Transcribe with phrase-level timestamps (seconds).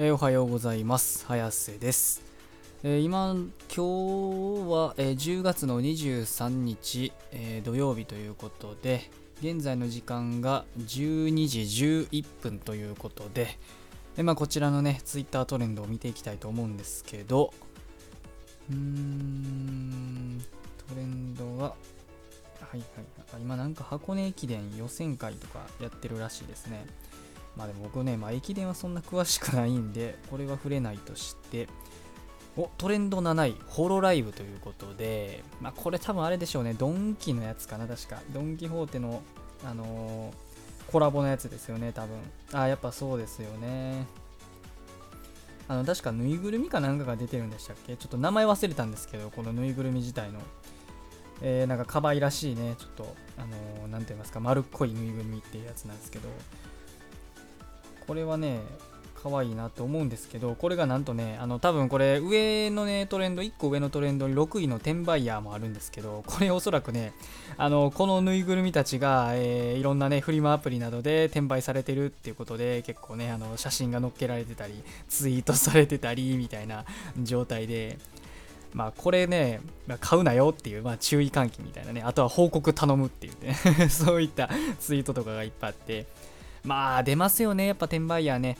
[0.00, 1.26] えー、おはようございます。
[1.26, 2.22] 早瀬です、
[2.84, 3.80] えー、今今日
[4.70, 9.10] は、えー、10月の23日、え土曜日ということで
[9.42, 13.58] 現在の時間が12時11分ということで、
[14.16, 17.52] えまあ、こちらのね Twitter トレンドを見ていきたいと思うんですけど
[18.70, 20.40] うーん
[20.86, 21.74] トレンドは
[22.60, 22.82] はいはい
[23.42, 26.86] 今なんか箱根駅伝予選会とかやってるらしいですね。
[27.58, 31.68] まあでも僕ね、まあ、駅伝はそんな詳しくないんで、これは触れないとして、
[32.56, 38.22] おトレンド7位、ホロライブということで、まあ、これ多分あれでしょうね、ドンキのやつかな、確か。
[38.32, 39.22] ドン・キホーテの、
[39.64, 42.16] あのー、コラボのやつですよね、多分。
[42.52, 44.06] あ、やっぱそうですよね。
[45.68, 47.96] あの、確かぬいぐるみかなんかが出てるんでしたっけ？
[47.96, 50.40] ちょっと名前忘れたんですけど、このぬいぐるみ自体の。
[51.42, 56.28] えー、なんか可愛らしいね、ちょっと、あのー、なんて言いますか、丸っこいぬいぐるみっていうやつなんですけど、
[58.08, 58.62] これはね
[59.22, 67.12] 可愛いなと思うんですけどこれがなんとねあの多分これ上のねトレンド1個上のトレンドに6位の転売ヤーもあるんですけどこれおそらくね
[67.58, 74.74] あのこのぬいぐるみたちが、えー、いろんなねフリマアプリなどで転売されてるっていうことで結構ねあの写真が載っけられてたり
[75.08, 76.84] ツイートされてたりみたいな
[77.22, 77.98] 状態で
[78.72, 79.60] まあこれね、
[80.00, 83.54] 買うなよっていう、まあ、注意喚起みたいなね、あとは報告頼むっていうね
[83.88, 86.06] そういったツイートとかがいっぱいあって、
[86.64, 88.58] まあ出ますよねやっぱ転売ヤーね。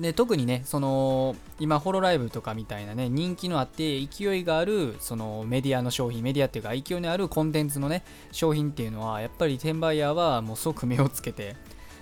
[0.00, 11.56] で特にねその今ホロライブとかみたいなね人気のあって勢いがあるそのメディアの商品メディアっていうか勢いのあるコンテンツのね商品っていうのはやっぱり転売ヤーはもう即目をつけて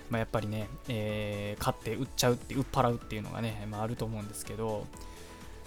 [0.09, 4.85] まあ、やっぱりね、えー、買って売っちゃうって売っ払うっていうのがね、まあ、あると思うんですけど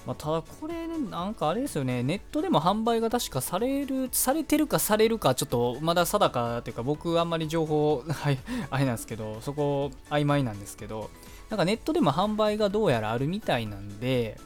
[0.06, 8.38] まあ、ただこれ、なんかあれですよね、ネットでも販売が確かされる、されてるかされるか、ちょっとまだ定かというか、僕あんまり情報、 はい、
[8.70, 11.10] あれなんですけど、そこ曖昧なんですけど、
[11.50, 14.38] なんかネットでも販売がどうやらあるみたいなんで、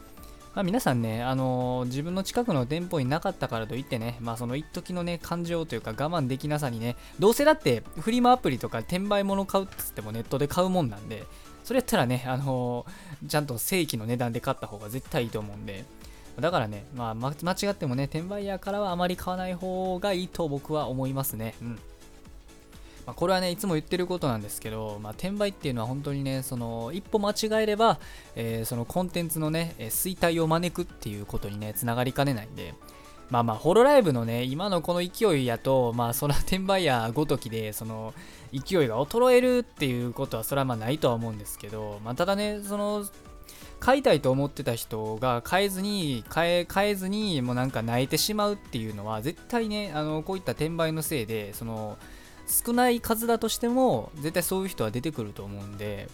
[0.55, 11.23] まあ、皆さんね、あのー、自分の近くの店舗になかったからといってね、まあその一時のね、感情というか我慢できなさにね、どうせだってフリマアプリとか転売物買うっつってもネットで買うもんなんで、
[11.63, 15.85] それやったらね、あのー、ちゃんと正規の値段で買った方が絶対いいと思うんで、
[16.39, 21.53] だからね、まあ、間違ってもね、転売ヤーからはあまり買わない方がいいと僕は思いますね。
[21.61, 21.79] うん。
[23.05, 27.99] まあ、これはね、いつも言ってることなんですけど、まあ、転売っていうのは本当にね、その一歩間違えれば、
[28.35, 32.73] えー、そのコンテンツのね、衰退を招くっていうことにね、つながりかねないんで、
[33.33, 38.13] まあまあ、ホロライブのね、今のこの勢いやと、まあ、その転売ヤーごときで、その、
[38.51, 43.03] 勢いが衰えるっていうことは、それはまあないとは思うんですけど、まあ、ただね、その、
[43.79, 51.97] 買いたいと思ってた人が買えずに、買え、買えずに、もうなんか泣いてしまうっていうのは、絶対ね、あの、こういった転売のせいで、その、
[52.45, 56.07] 少ない数だとしても、絶対そういう人は出てくると思うんで、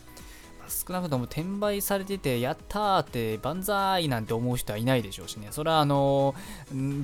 [0.69, 5.47] 少なくとも転売されてて、やったーって万歳なんて思う人はいないでしょうしね。
[5.51, 6.35] それはあの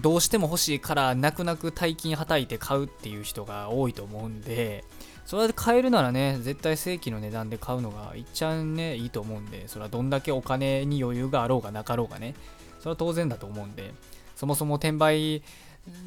[0.02, 4.84] どうしても欲しいから泣く泣く大金はたいて買うっていう人が多いと思うんで、
[5.25, 12.36] それで買えるならね、絶対正規の値段で買うのが一番ね、いいと思うんで、それはどんだけお金に余裕があろうがなかろうがね、
[12.80, 13.94] それは当然だと思うんで、
[14.36, 15.42] そもそも転売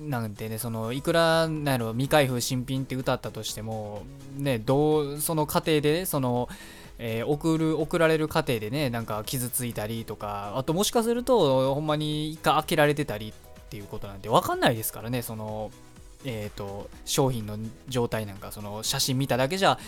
[0.00, 4.02] なんてね、そのいくらなんやろ未開封新品って歌ったとしても、
[4.36, 6.48] ね、どうその過程で、その
[6.98, 15.70] えー、送る送られる過程でねなんか傷ついたりとかあともしかするとほんまに一回開けられてたりっていうことなんて分かんないですからねその
[16.24, 17.56] えーと、商品の
[17.88, 19.78] 状態なんかその写真見ただけじゃ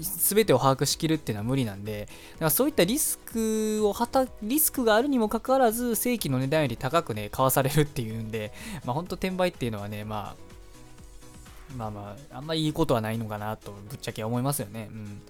[0.00, 8.52] 全てを把握しきるっていうのは無理なんでだからそういったリスクをはたリスクがあるにもかかわらず正規の値段より高くね買わされるっていうんで、
[8.86, 14.88] まあ、本当転売っていうのはね、まあ、まあまああんまりいいことはないのかなとぶっちゃけ思いますよね。
[14.90, 15.20] うん。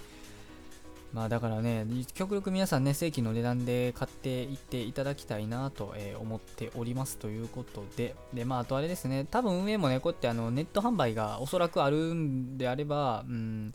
[1.14, 13.72] まあだからね、極力皆さんね、正規の値段で買っていっていただきたいなと、え思っておりますということで、で、まああとあれですね、多分運営もね、こうやってあのネット販売がおそらくあるんであれば、うん、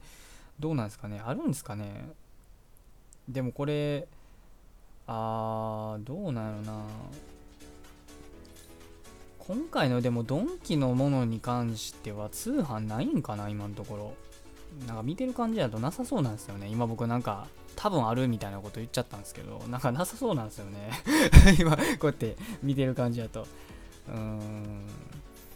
[0.59, 2.09] どうなんですかね、あるんですかね。
[3.29, 4.05] でもこれ、
[5.07, 6.83] あー、どうなんやろな。
[9.37, 14.28] 今回のでもドンキのものに関しては通販ないんかな、今のところ。
[14.87, 16.67] なんか見てる感じだとなさそうなんですよね。
[16.67, 20.91] 今僕なんか多分あるみたいなこと言っちゃったんですけど、なんかなさそうなんですよね。
[21.59, 23.47] 今こうやって見てる感じだと。
[24.09, 24.87] うーん。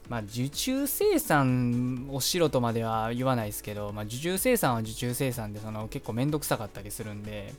[0.10, 7.54] まあ受注生産をしろとまでは言わないですけど、まあ、受注生産は受注生産でその結構めんどくさかったりするんで、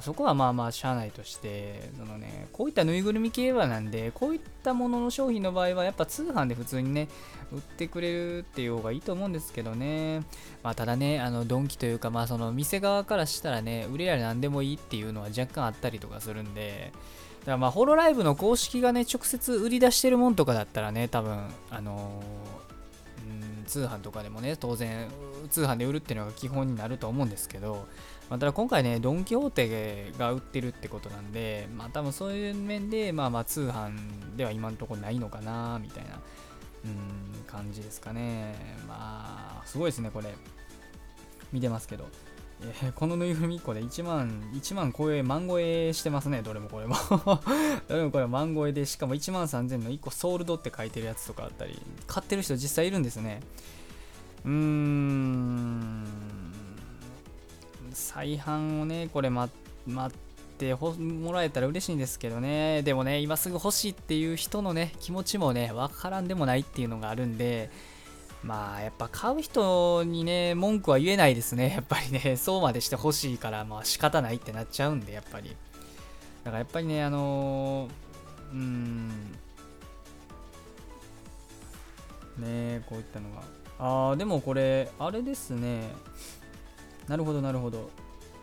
[0.00, 7.08] そこはまあまあしゃあないとしてそのねこういったぬいぐるみ系はなんでこういったものの商品の場合はやっぱ通販で普通にね
[7.52, 10.20] 売ってくれるっていう方がいいと思うんですけどね。
[10.62, 16.92] まあただねあのドンキというかまあその店側からしたらね売れや何でもいいっていうのは若干あったりとかするんで
[17.40, 21.38] だからまあホロライブの公式がね直接売り出してるもんとかだったらね多分
[21.70, 22.74] あのー、
[23.66, 25.08] 通販とかでもね当然
[25.50, 27.86] 通販で売るっていうのが基本になると思うんですけど
[28.28, 36.20] まあ、ただ今回ね、ドン・キホーテが売ってるってことなんで、まあ多分そういう面で、まあまあ通販では今のところないのかな、みたいな、
[36.84, 38.56] うん、感じですかね。
[38.88, 40.34] まあ、すごいですね、これ。
[41.52, 42.08] 見てますけど。
[42.62, 46.96] えー、このぬいぐるみ1個で1万、1万超え、万超えしてますね、どれもこれも
[47.88, 53.40] どれもこれ万超えで、しかも1万3000の1個ソールドって書いてるやつとかあったり、買ってる人実際いるんですね。
[54.44, 56.04] うーん。
[57.92, 60.10] 再販をね、これ待っ
[60.58, 62.82] てもらえたら嬉しいんですけどね。
[62.82, 67.70] でもね、今すぐ欲しいっていう人のね、気持ちもね、わからんでもないっていうのがあるんで、
[68.46, 71.70] まあ、やっぱ買う人にね、文句は言えないですね。
[71.74, 75.56] やっぱりね、そうまでして欲しいから、まあ仕方ないってなっちゃうんで、やっぱり。
[76.44, 77.90] だからやっぱりね、あのー、
[78.52, 79.08] うーん、
[82.38, 83.42] ねこういったのが。
[83.80, 85.90] ああ、でもこれ、あれですね。
[87.08, 87.90] なるほど、なるほど。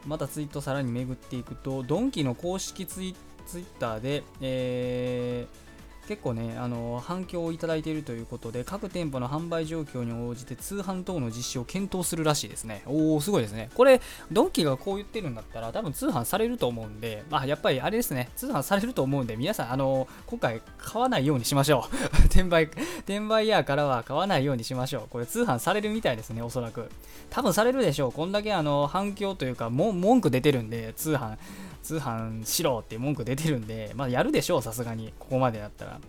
[0.05, 3.15] またツイートさらに巡っていくと、ドンキの公式ツイ
[3.47, 5.72] ツイッターで、えー
[6.07, 12.83] 結構ね、あの反響をいただいているということで、各店舗の販売状況に応じて通販等の実施を検討するらしいですね。
[12.85, 13.69] おお、すごいですね。
[13.73, 14.01] これ、
[14.31, 21.95] ドンキがこう言ってるんだったら、多分通販されると思うんで、まあ、やっぱりあれですね、通販されると思うんで、皆さん、あの今回買わないようにしましょう。
[22.27, 25.03] 転売、転売ヤーからは買わないようにしましょう。
[25.09, 26.89] これ通販されるみたいですね、おそらく。
[27.29, 28.11] 多分されるでしょう。
[28.11, 31.37] こんだけあの反響というか、文句出てるんで、通販、
[31.83, 35.13] 通販しろって文句出てるんで、まあ、やるでしょう、さすがに。
[35.19, 35.99] ここまでだったら。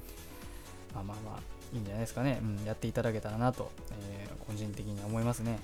[0.95, 1.41] まあまあまあ、
[1.75, 2.41] いいんじゃないですかね。
[2.41, 3.71] うん、やっていただけたらなと、
[4.09, 5.59] えー、個人的には思いますね。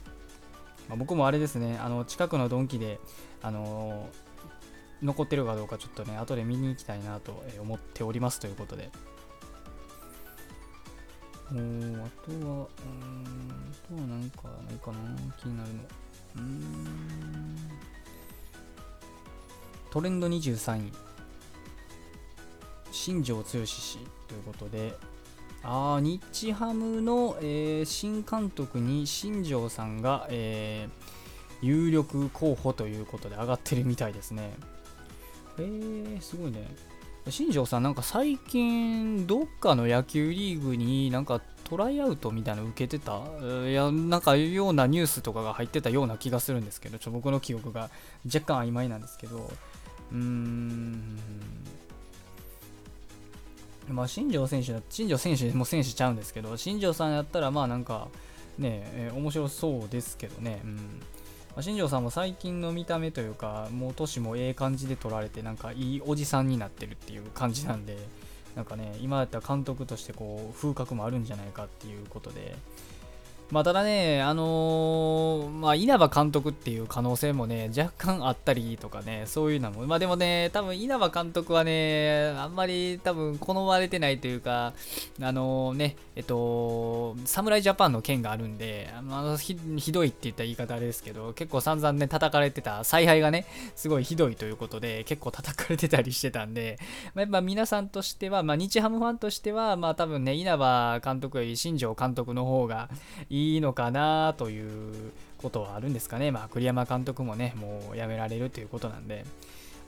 [0.88, 2.98] まあ、僕もあれですね、あの、近くのドンキで、
[3.40, 8.90] あのー、残ってるかどうかちょっとね、後で見に行きたいなと思っておりますということで。
[11.52, 14.98] おあとは、うん、あとは何かないかな、
[15.40, 15.80] 気になるの。
[16.36, 17.49] うーん。
[19.90, 20.92] トレンド23位。
[22.92, 23.98] 新庄剛志氏
[24.28, 24.94] ということで、
[25.62, 34.54] あー日ハムの、えー、新監督に新庄さんが、えー、有力候補ということで上がってるみたいですね。
[35.58, 36.68] えー、すごいね。
[37.28, 43.22] 新庄さんなんか最近どっかの野球リーグになんかトライアウトみたいなの受けてた？
[43.68, 47.90] いや、なんかようなニュースとかが入ってたような気がするんですけど、ちょ僕の記憶が
[48.24, 49.52] 若干曖昧なんですけど、
[50.12, 51.18] うーん、
[53.88, 58.08] まあ、新庄選手だ、新庄選手も選手ちゃうんですけど、新庄さんやったら、まあなんか、
[58.58, 60.78] ね、えー、面白そうですけどね、うん。
[61.56, 67.96] ま、新庄さんも最近の見た目というか、もう年もええ感じで取られて、なんかいいおじさんになってるっていう感じなんで、
[68.54, 72.56] なんかね、今だったら監督としてこう、風格もあるんじゃないかっていうことで、
[73.50, 84.72] まあ、ただね、あのー、まあ、稲葉監督っていう可能性もね、若干あったりとかね、そういうのも、まあでもね、多分稲葉監督はね、あんまり多分好まれてないというか、
[85.20, 96.78] あのー、ね、えっと、侍ジャパンの件があるんで、あのひひどいって言った言い方あれですけど、結構散々ね、叩かれてた、采配がね、すごいひどいということで、結構叩かれてたりしてたんで、
[97.14, 102.88] まあ、やっぱ皆さんとしては、まあ、日ハムファンとしては、まあ多分ね、稲葉監督より新庄監督の方が
[103.28, 106.30] いいいいのかなということはあるんですかね。
[106.30, 109.24] まあ、栗山監督もね、もう辞められるということなんで。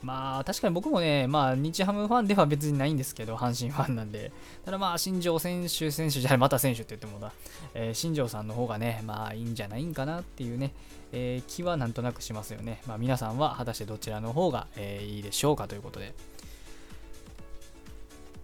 [0.03, 4.33] まあ、確かに僕もね、まあ、日ハムファンでは別にないんですけど、阪神ファンなんで。
[4.65, 7.31] ただまあ、新庄選手、選手じゃない、また選手って言ってもだ、
[7.73, 10.73] えー、新庄さんの方がね、まあ、いいんじゃないんかなっていうね、
[11.13, 12.81] えー、気はなんとなくしますよね。
[12.85, 16.13] まあ、皆さんは果たしてどちらの方が、えー、いいでしょうかということで。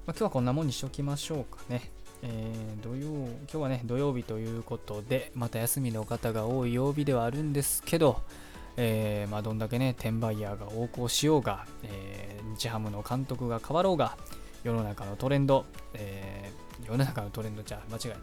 [0.07, 1.91] まあ、今日はこんなもんにしておきましょうかね。
[2.21, 8.21] えー、土曜、今日はね、土曜日ということで、また休みの方が多い曜日ではあるんですけど、
[8.77, 14.17] えー、まあ、どんだけね、転売ヤーが横行しようが、えー、日ハムの監督が変わろうが、
[14.63, 18.15] 世の中のトレンド、えー、世の中のトレンドじゃ間違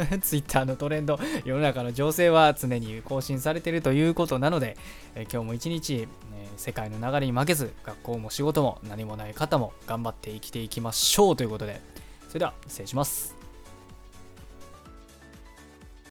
[0.00, 0.18] えた。
[0.22, 4.76] ツイッターのトレンド、世の中の情勢は常に更新されているということなので、
[5.14, 6.08] えー、今日も一日、えー、
[6.56, 11.80] 世界の流れに負けず、学校も仕事も何もない方も頑張って生きていきましょうということで、
[12.28, 13.43] それでは失礼します。